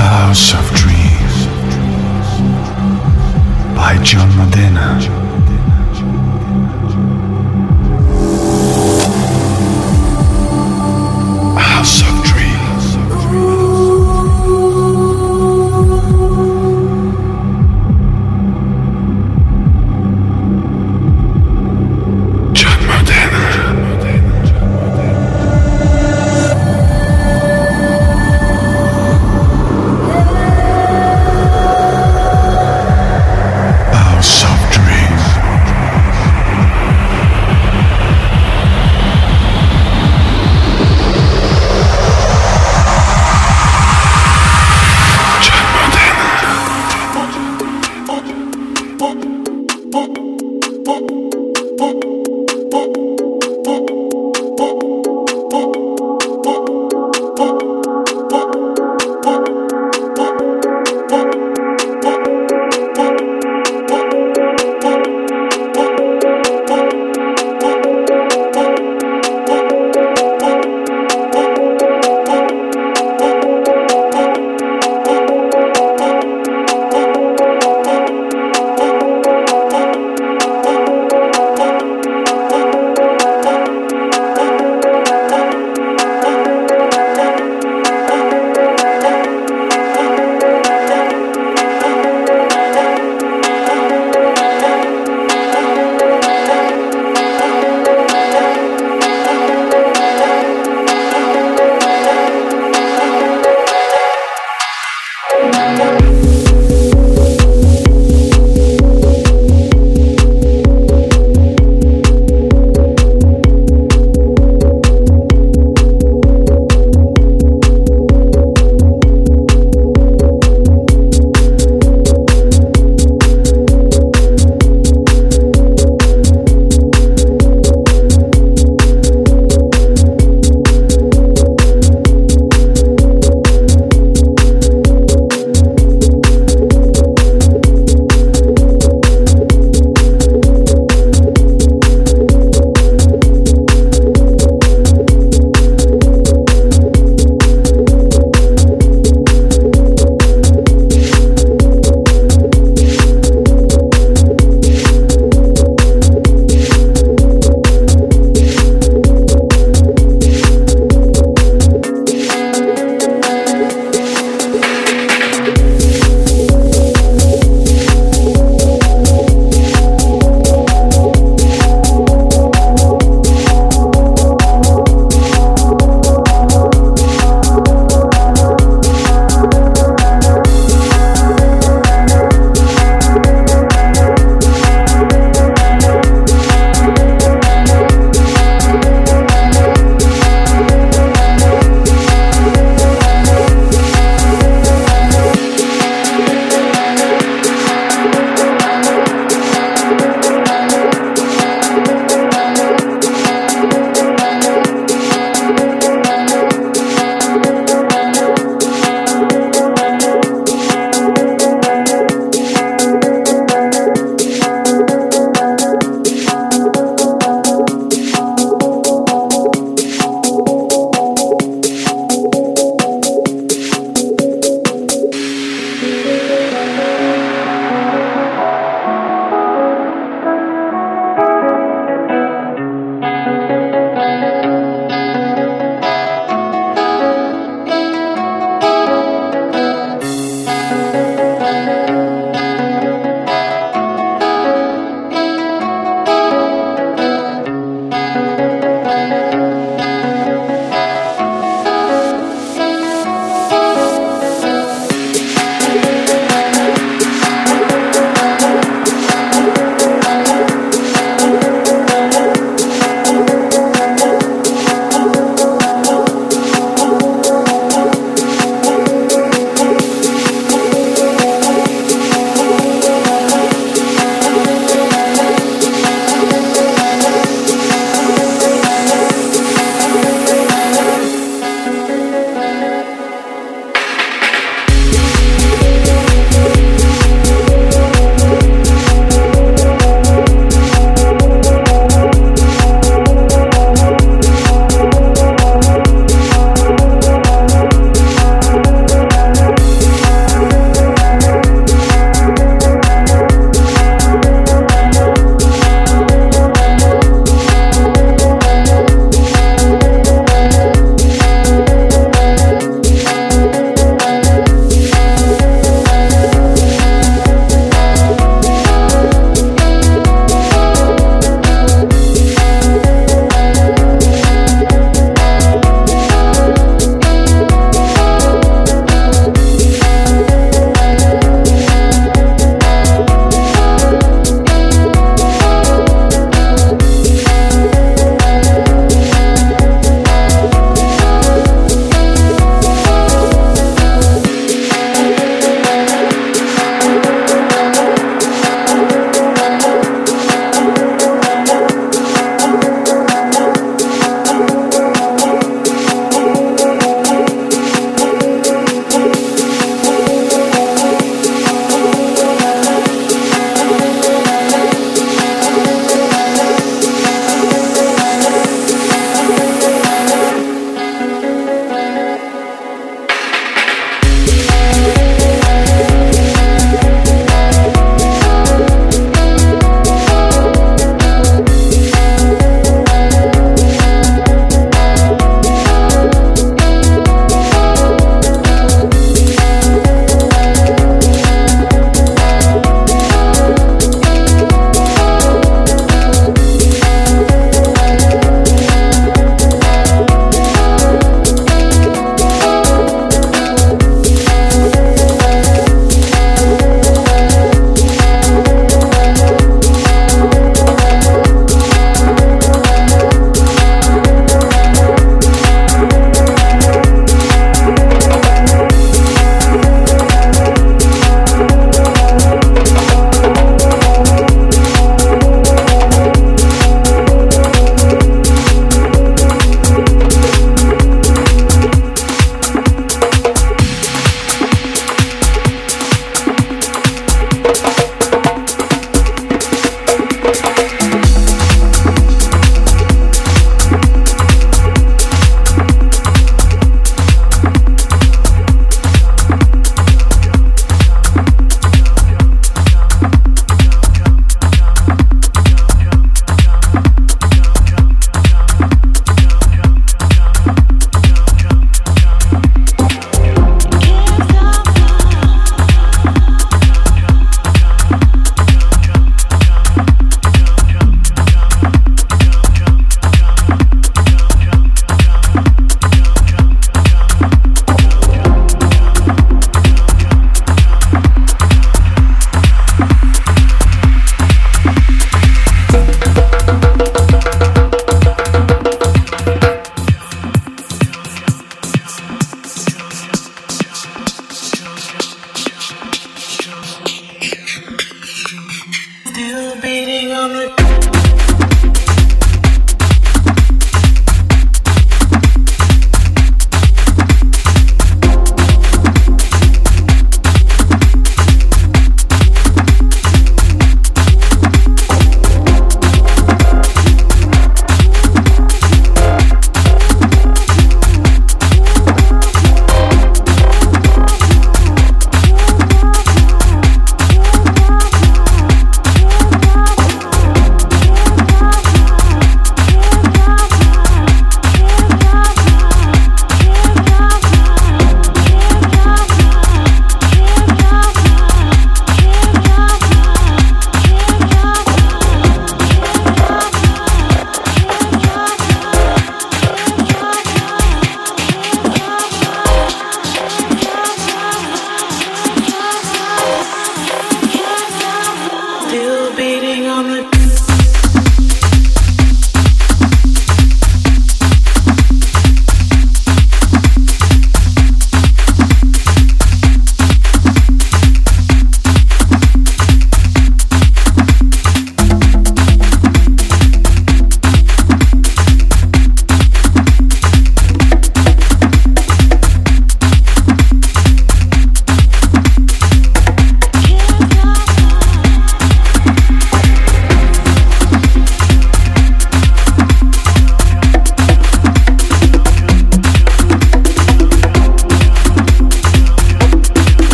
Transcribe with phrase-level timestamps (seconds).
[0.00, 1.46] House of Dreams
[3.74, 5.25] by John Madena.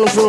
[0.00, 0.23] funny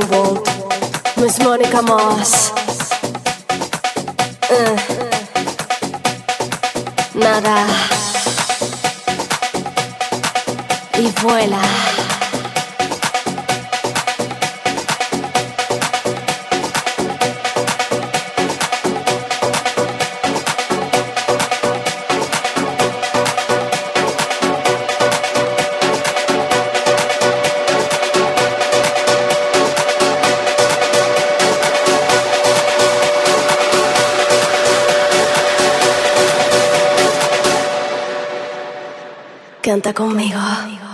[39.66, 40.94] Canta conmigo.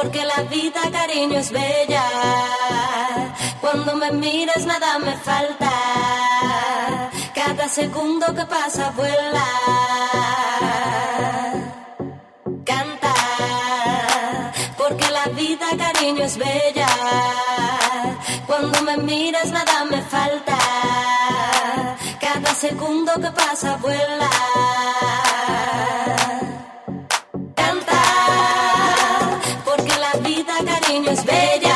[0.00, 2.04] porque la vida, cariño, es bella.
[3.60, 5.70] Cuando me miras nada me falta.
[7.34, 9.48] Cada segundo que pasa vuela.
[12.64, 13.14] Canta,
[14.78, 16.88] porque la vida, cariño, es bella.
[18.46, 20.58] Cuando me miras nada me falta.
[22.20, 24.30] Cada segundo que pasa vuela.
[31.16, 31.69] bellas, bellas.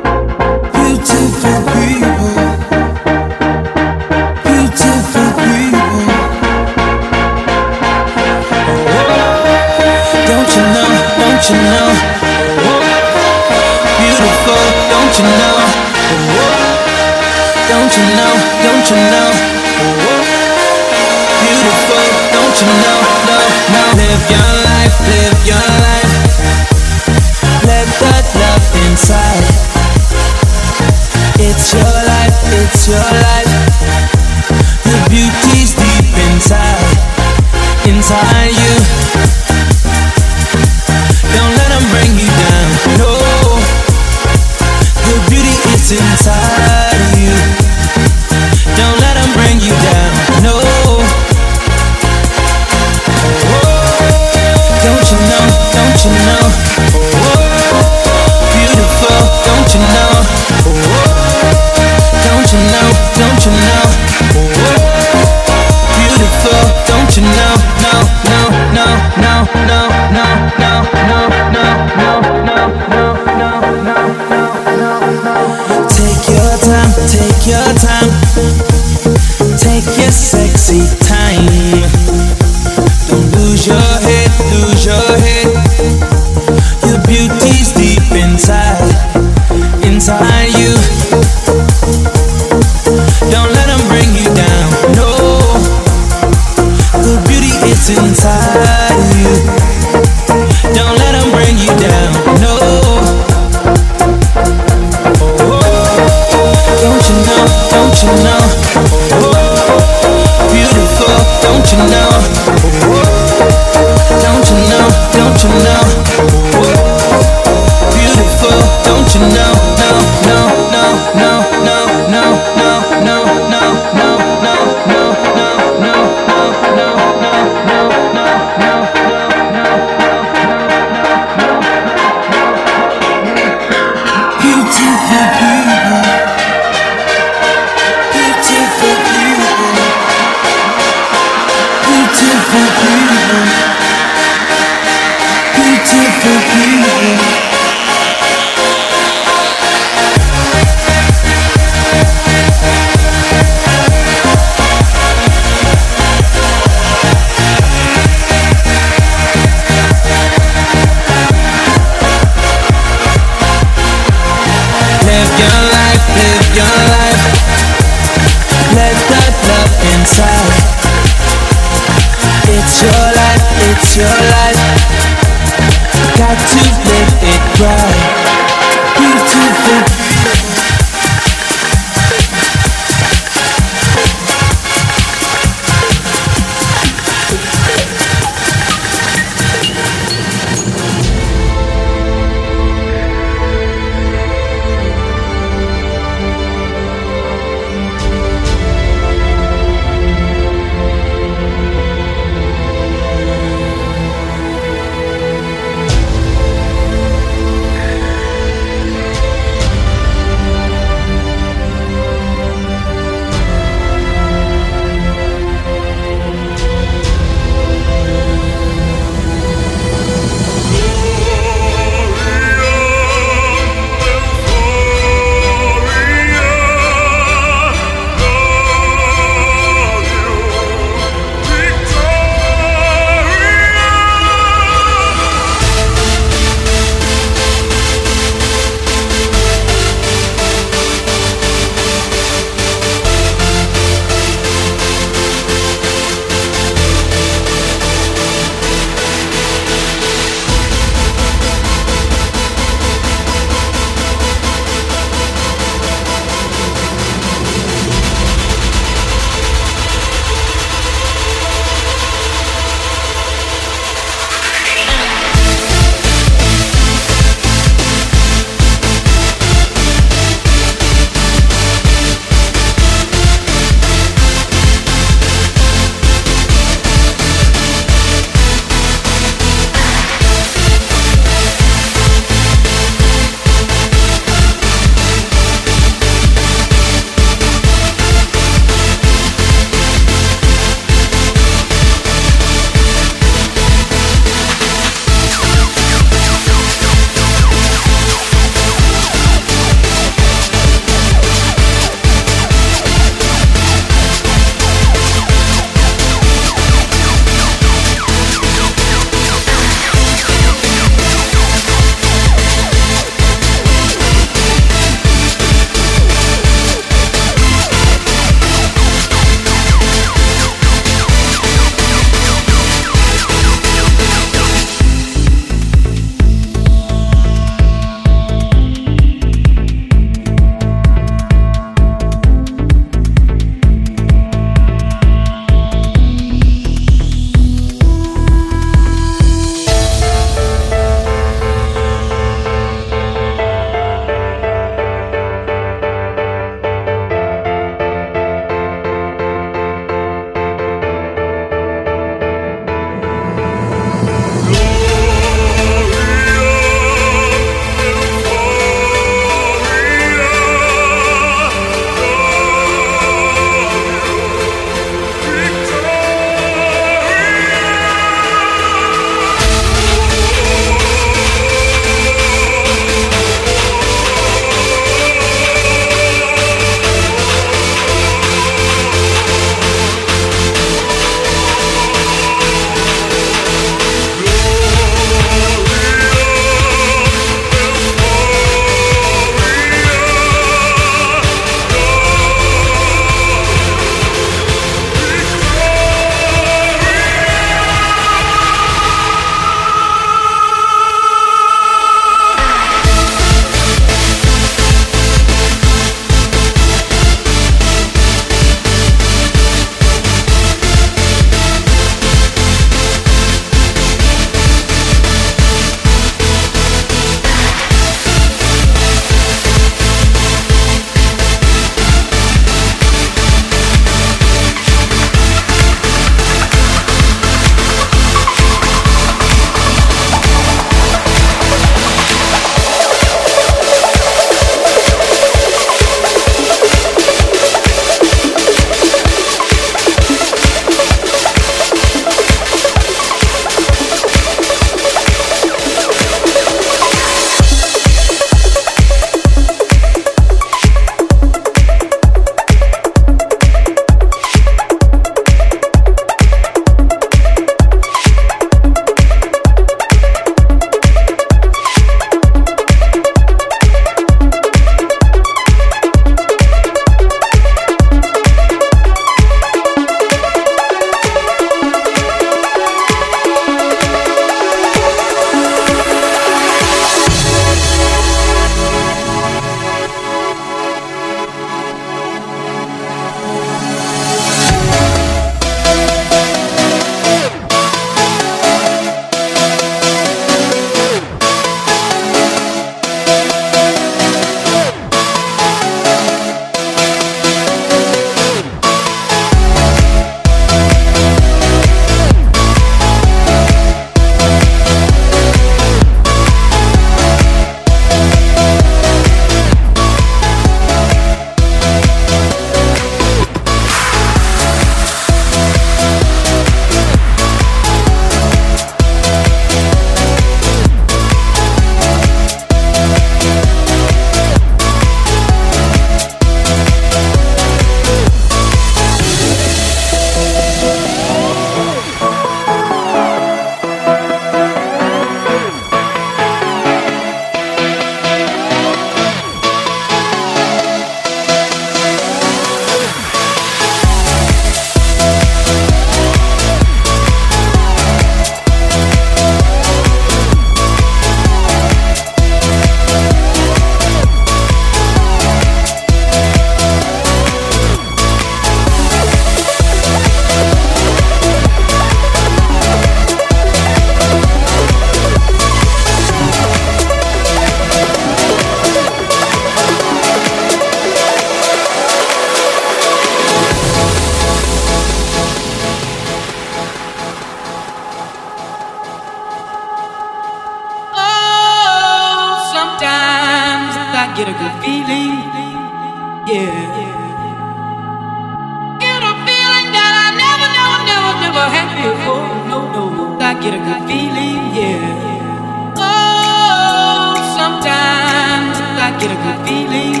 [593.50, 595.76] get a good feeling, yeah.
[595.78, 600.00] Oh, sometimes I get a good feeling,